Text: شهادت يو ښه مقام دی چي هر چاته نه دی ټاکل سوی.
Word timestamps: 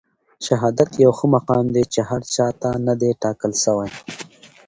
شهادت 0.45 0.91
يو 1.03 1.11
ښه 1.17 1.25
مقام 1.35 1.65
دی 1.75 1.83
چي 1.93 2.01
هر 2.09 2.21
چاته 2.35 2.69
نه 2.87 2.93
دی 3.01 3.09
ټاکل 3.23 3.51
سوی. 3.63 3.89